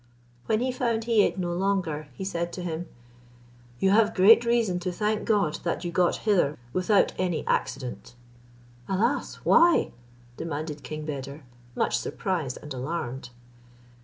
[0.47, 2.87] When he found he ate no longer, he said to him,
[3.77, 8.15] "You have great reason to thank God that you got hither without any accident."
[8.89, 9.35] "Alas!
[9.43, 9.91] why?"
[10.37, 11.43] demanded King Beder,
[11.75, 13.29] much surprised and alarmed.